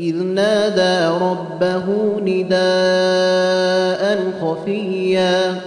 [0.00, 1.84] إذ نادى ربه
[2.20, 5.60] نداء خفيا.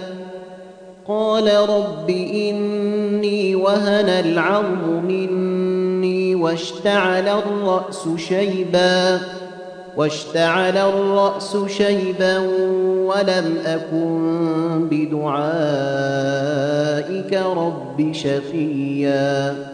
[1.08, 9.20] قال رب إني وهن العظم مني واشتعل الرأس شيبا.
[9.96, 12.38] واشتعل الرأس شيبا
[13.06, 15.32] ولم أكن بدعائك
[17.32, 19.73] رب شقيا.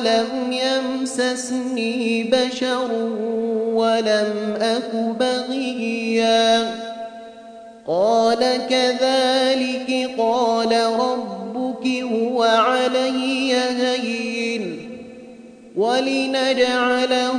[0.00, 2.92] ولم يمسسني بشر
[3.74, 6.74] ولم أك بغيا
[7.86, 8.38] قال
[8.70, 14.90] كذلك قال ربك هو علي هين
[15.76, 17.38] ولنجعله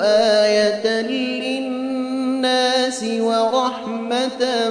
[0.00, 4.68] آية للناس ورحمة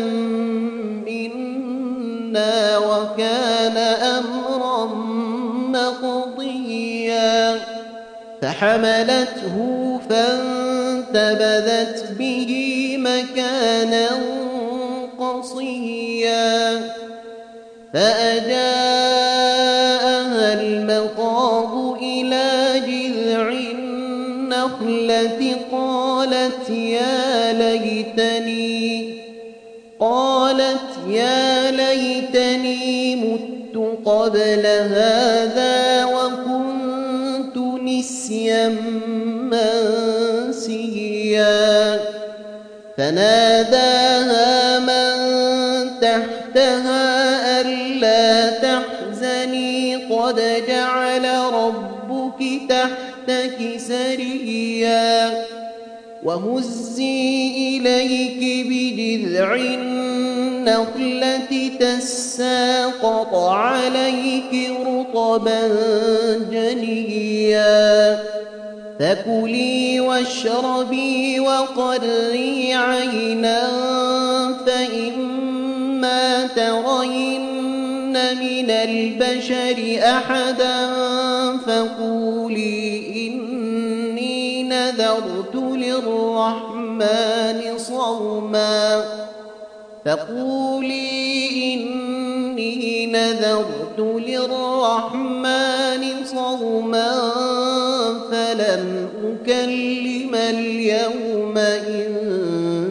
[8.57, 9.57] فحملته
[10.09, 12.51] فانتبذت به
[12.99, 14.07] مكانا
[15.19, 16.81] قصيا.
[17.93, 18.53] فأجاءها
[20.61, 25.39] المخاض إلى جذع النخلة
[25.71, 29.17] قالت يا ليتني
[29.99, 36.05] قالت يا ليتني مت قبل هذا
[38.07, 38.69] نسيا
[40.47, 41.99] منسيا
[42.97, 45.15] فناداها من
[46.01, 55.45] تحتها ألا تحزني قد جعل ربك تحتك سريا.
[56.23, 59.55] وهزي إليك بجذع
[60.67, 65.67] النخلة تساقط عليك رطبا
[66.51, 68.19] جنيا.
[68.99, 73.69] فكلي واشربي وقري عينا
[74.65, 77.45] فإما ترين
[78.35, 80.87] من البشر أحدا
[81.57, 86.97] فقولي إني نذرت للرحمن
[87.77, 89.26] صوما.
[90.07, 97.11] فقولي إني نذرت للرحمن صوما
[98.31, 101.57] فلن أكلم اليوم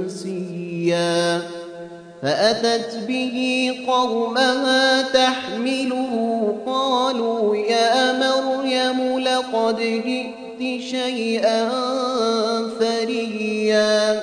[0.07, 1.41] إنسيا
[2.23, 11.69] فأتت به قومها تحمله قالوا يا مريم لقد جئت شيئا
[12.81, 14.23] فريا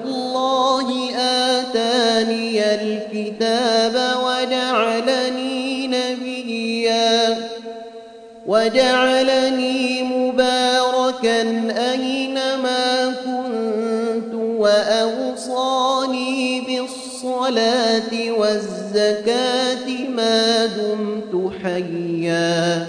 [3.41, 7.37] الكتاب وجعلني نبيا.
[8.47, 11.41] وجعلني مباركا
[11.91, 22.85] أينما كنت وأوصاني بالصلاة والزكاة ما دمت حيا.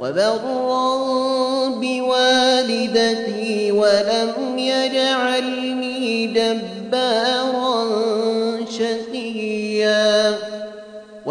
[0.00, 0.96] وبرا
[1.68, 7.45] بوالدتي ولم يجعلني جبارا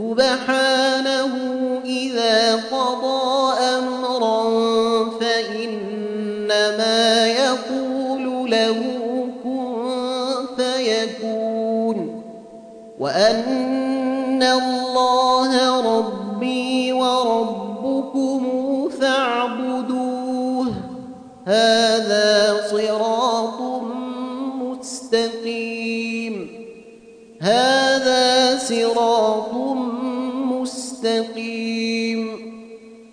[0.00, 1.32] سبحانه
[1.84, 4.40] إذا قضى أمرا
[5.20, 8.80] فإنما يقول له
[9.44, 12.22] كن فيكون
[13.00, 18.40] وأن الله ربي وربكم
[19.00, 20.66] فاعبدوه.
[21.46, 21.89] هذا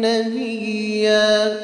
[0.00, 1.56] نبيا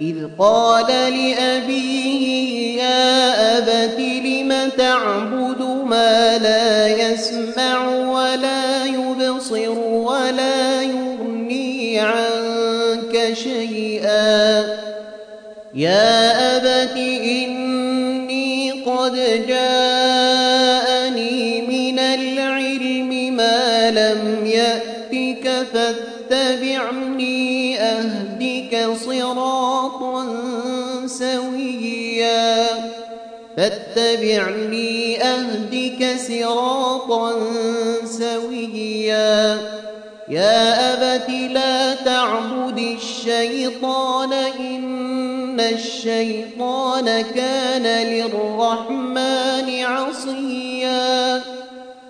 [0.00, 13.32] إذ قال لأبيه يا أبت لم تعبد ما لا يسمع ولا يبصر ولا يغني عنك
[13.32, 14.64] شيئا؟
[15.74, 19.14] يا أبت إني قد
[19.48, 19.97] جاءني
[27.18, 30.26] فاتبعني أهدك صراطا
[31.06, 32.66] سويا.
[33.56, 37.32] فاتبعني أهدك صراطا
[38.04, 39.58] سويا.
[40.28, 51.42] يا أبت لا تعبد الشيطان إن الشيطان كان للرحمن عصيا.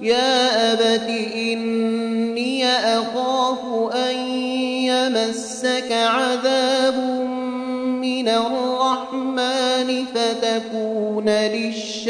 [0.00, 1.08] يا أبت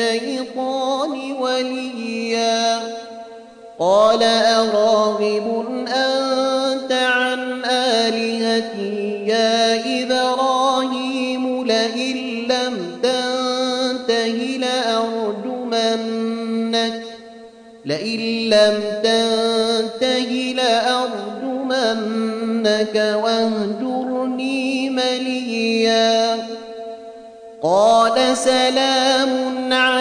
[0.09, 2.79] للشيطان وليا.
[3.79, 12.17] قال أراغب أنت عن آلهتي يا إبراهيم لئن
[12.49, 15.83] لم تنته لأرجمنك.
[17.85, 21.37] لئن لم تنته لأرجمنك
[23.23, 26.39] واهجرني مليا.
[27.63, 29.58] قال سلام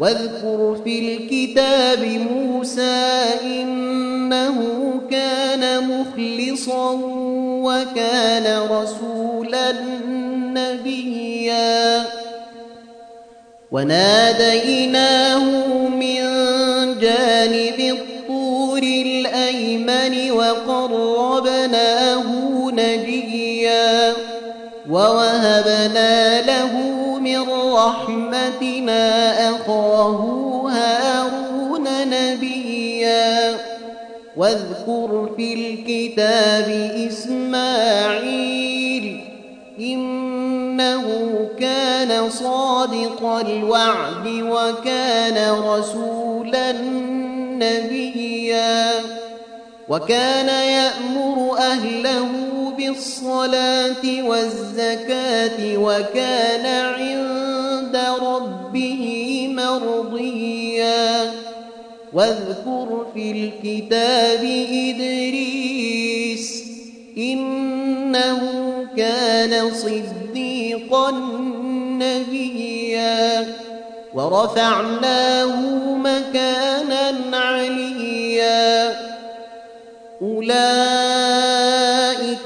[0.00, 4.60] واذكر في الكتاب موسى إنه
[5.10, 7.00] كان مخلصا
[7.64, 9.72] وكان رسولا
[10.54, 12.04] نبيا.
[13.72, 15.44] وناديناه
[15.88, 16.20] من
[17.00, 22.22] جانب الطور الأيمن وقربناه
[22.70, 24.12] نجيا.
[24.90, 26.33] ووهبنا
[27.86, 30.20] رحمتنا أخاه
[30.70, 33.56] هارون نبيا.
[34.36, 36.68] واذكر في الكتاب
[37.08, 38.54] إسماعيل
[39.80, 41.04] إنه
[41.60, 46.72] كان صادق الوعد وكان رسولا
[47.62, 48.92] نبيا.
[49.88, 52.28] وكان يأمر أهله
[52.78, 57.63] بالصلاة والزكاة وكان عند
[57.96, 59.02] ربه
[59.50, 61.30] مرضيا.
[62.12, 66.64] واذكر في الكتاب إدريس
[67.18, 68.40] إنه
[68.96, 71.10] كان صديقا
[71.98, 73.46] نبيا.
[74.14, 75.56] ورفعناه
[75.96, 78.96] مكانا عليا.
[80.22, 80.64] أولئك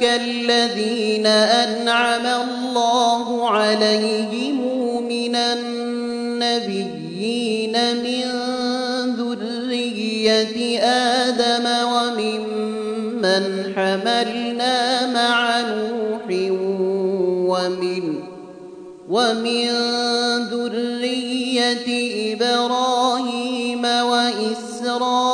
[0.03, 4.48] الذين أنعم الله عليهم
[5.53, 7.17] النبيين
[7.97, 8.25] من
[9.17, 13.45] ذرية آدم وممن
[13.77, 14.77] حملنا
[15.13, 16.25] مع نوح
[17.51, 18.05] ومن
[19.09, 19.69] ومن
[20.51, 21.89] ذرية
[22.35, 25.28] إبراهيم وإسرائيل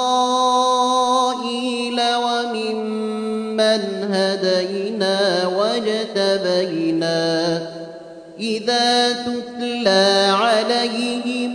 [8.45, 11.55] إذا تتلى عليهم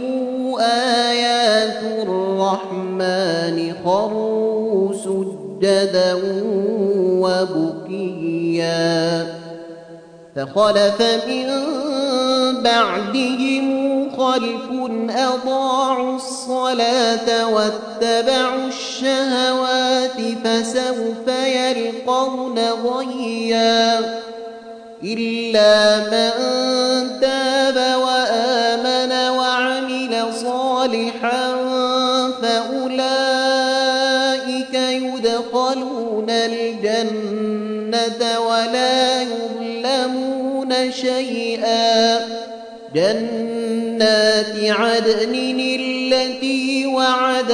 [0.60, 6.18] آيات الرحمن خروا سجدا
[7.22, 8.80] وبكيا
[10.36, 11.48] فخلف من
[12.64, 14.68] بعدهم خلف
[15.10, 24.20] أضاعوا الصلاة واتبعوا الشهوات فسوف يلقون غيا
[25.04, 26.32] إلا من
[27.22, 31.56] تاب وآمن وعمل صالحا
[32.42, 33.14] فأولئك
[34.74, 42.20] يدخلون الجنة ولا يظلمون شيئا.
[42.96, 47.52] جنات عدن التي وعد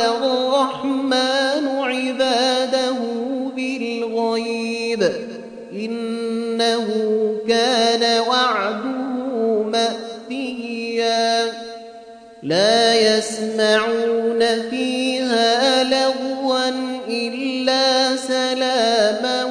[13.56, 16.70] يسمعون فيها لغوا
[17.10, 19.44] إلا سلاما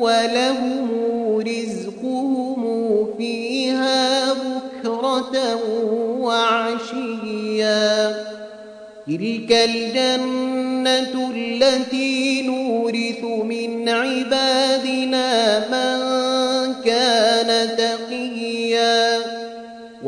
[0.00, 0.90] ولهم
[1.38, 5.60] رزقهم فيها بكرة
[6.20, 8.10] وعشيا.
[9.06, 14.99] تلك الجنة التي نورث من عبادنا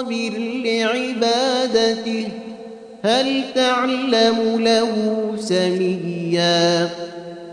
[0.00, 0.32] واصطبر
[0.64, 2.28] لعبادته.
[3.04, 4.92] هل تعلم له
[5.40, 6.88] سميا؟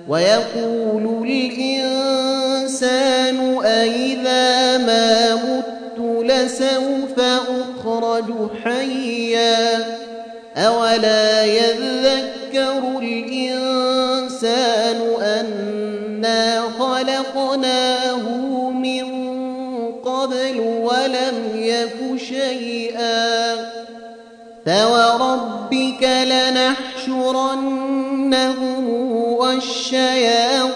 [0.10, 2.60] ويقول الإنسان
[3.66, 9.86] أئذا ما مت لسوف أخرج حيا؟
[10.58, 18.24] أولا يذكر الإنسان أنا خلقناه
[18.70, 19.27] من
[20.06, 21.47] قبل ولم
[21.81, 23.55] يك شيئا
[24.65, 26.03] فوربك
[27.03, 27.69] لنحشرنهم
[29.39, 30.75] والشياطين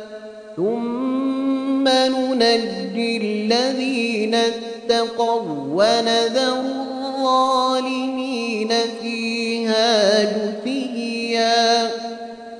[3.61, 5.41] الذين اتقوا
[5.73, 6.59] ونذر
[7.19, 8.71] الظالمين
[9.01, 11.91] فيها جثيا.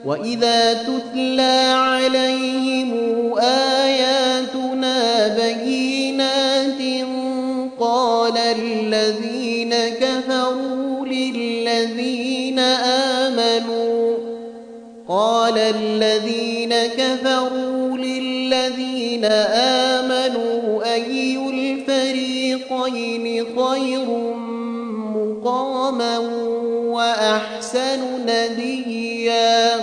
[0.06, 2.71] وإذا تتلى عليهم
[25.42, 26.18] مقاما
[26.88, 29.76] وأحسن نديا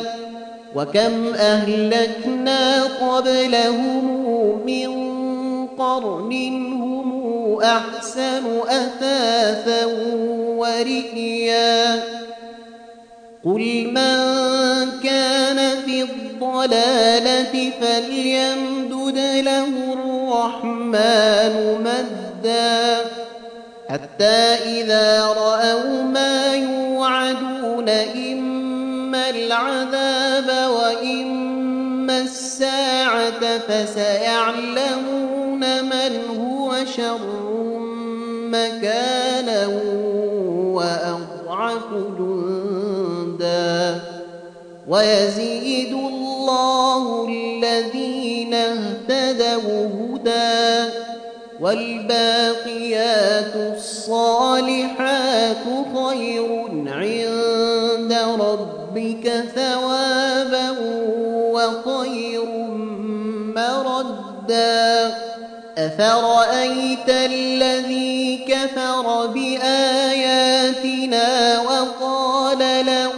[0.75, 4.05] وكم أهلكنا قبلهم
[4.67, 4.91] من
[5.67, 6.33] قرن
[6.73, 9.87] هم أحسن أثاثا
[10.57, 12.03] ورئيا
[13.45, 14.19] قل من
[15.03, 22.99] كان في الضلالة فليمدد له الرحمن مدا
[23.89, 37.19] حتى إذا رأوا ما يوعدون إما العذاب وإما الساعة فسيعلمون من هو شر
[38.49, 39.67] مكانا
[40.75, 41.87] وأضعف
[42.19, 44.01] جندا
[44.89, 47.29] ويزيد الله
[51.61, 56.49] والباقيات الصالحات خير
[56.87, 60.71] عند ربك ثوابا
[61.53, 62.45] وخير
[63.57, 65.15] مردا.
[65.79, 71.27] أفرأيت الذي كفر بآياتنا
[71.61, 73.18] وقال لأوتين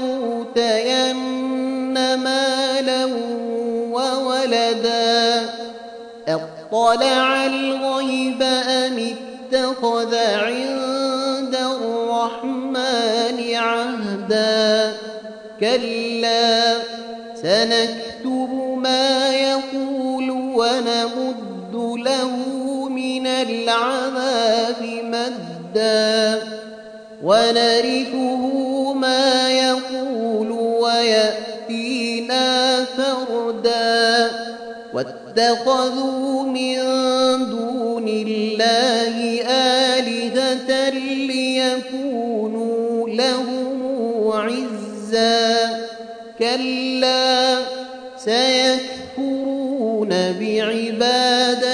[6.93, 14.93] اطلع الغيب أم اتخذ عند الرحمن عهدا
[15.61, 16.75] كلا
[17.35, 21.75] سنكتب ما يقول ونمد
[22.07, 22.37] له
[22.89, 26.43] من العذاب مدا
[27.23, 28.30] ونرثه
[35.31, 36.77] واتخذوا من
[37.51, 40.91] دون الله آلهة
[41.29, 45.69] ليكونوا لهم عزا.
[46.39, 47.59] كلا
[48.19, 50.09] سيكفرون
[50.41, 51.71] بعبادتهم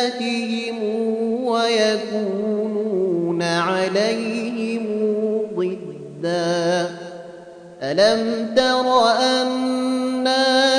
[1.44, 4.86] ويكونون عليهم
[5.56, 6.90] ضدا.
[7.82, 8.86] ألم تر
[9.20, 10.75] أنا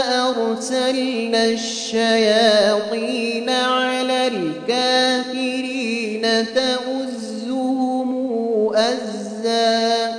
[0.57, 6.21] أرسلنا الشياطين على الكافرين
[6.55, 8.09] تؤزهم
[8.75, 10.15] أزا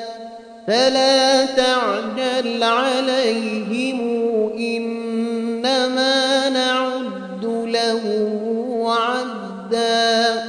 [0.67, 4.01] فلا تعجل عليهم
[4.59, 10.45] إنما نعد لهم عدا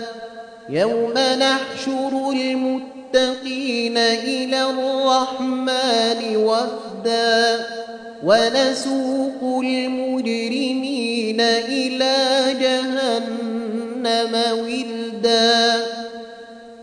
[0.69, 7.78] يوم نحشر المتقين إلى الرحمن وفدا
[8.23, 12.15] ونسوق المجرمين إلى
[12.59, 15.85] جهنم ولدا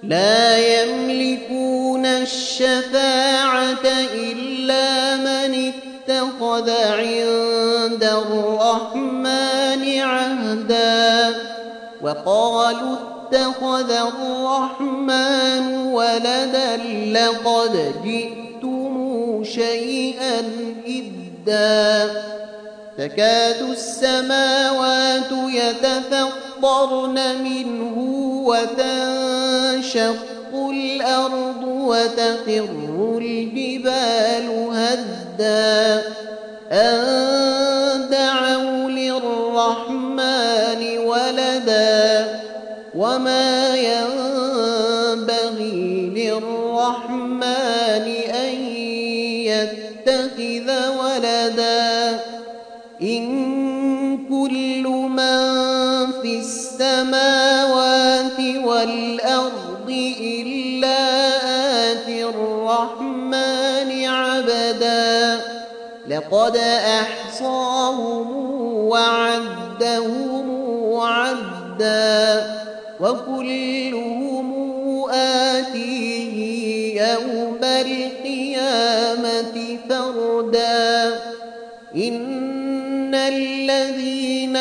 [0.02, 11.34] لا يملكون الشفاعة إلا من اتخذ عند الرحمن عهدا.
[12.02, 16.76] وقالوا اتخذ الرحمن ولدا
[17.12, 20.42] لقد جئتم شيئا
[21.48, 22.10] إدا
[22.98, 27.98] تكاد السماوات يتفطرن منه
[28.46, 30.16] وتنشق
[30.54, 32.68] الأرض وتخر
[33.18, 36.02] الجبال هدا
[36.72, 40.18] أن دعوا للرحمن
[40.98, 42.40] ولدا
[42.94, 45.22] وما ينبغي
[46.16, 47.85] للرحمن
[66.32, 66.56] لقد
[67.00, 68.36] أحصاهم
[68.88, 70.46] وعدهم
[71.00, 72.46] عدا
[73.00, 74.52] وكلهم
[75.10, 76.36] آتيه
[77.02, 79.54] يوم القيامة
[79.88, 81.20] فردا.
[81.96, 84.56] إن الذين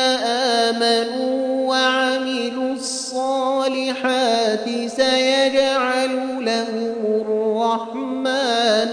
[0.65, 8.89] آمنوا وعملوا الصالحات سيجعل لهم الرحمن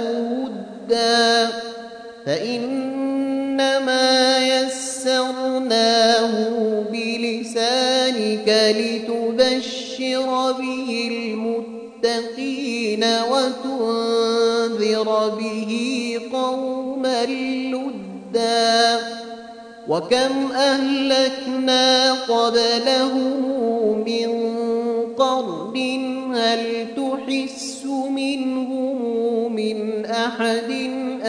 [0.88, 1.71] ودا.
[2.26, 6.32] فإنما يسرناه
[6.92, 11.11] بلسانك لتبشر به
[12.04, 15.72] المتقين وتنذر به
[16.32, 19.00] قوما لدا.
[19.88, 24.30] وكم أهلكنا قبلهم من
[25.18, 25.76] قرن
[26.35, 30.72] هل تحس منهم من أحد؟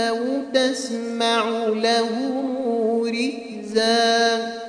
[0.10, 0.18] أو
[0.54, 2.58] تسمع لهم
[3.04, 4.63] ركزا.